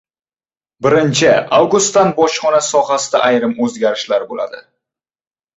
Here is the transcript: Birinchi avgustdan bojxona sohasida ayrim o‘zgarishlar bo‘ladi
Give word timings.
Birinchi 0.85 1.27
avgustdan 1.57 2.09
bojxona 2.21 2.63
sohasida 2.71 3.21
ayrim 3.29 3.55
o‘zgarishlar 3.69 4.27
bo‘ladi 4.33 4.65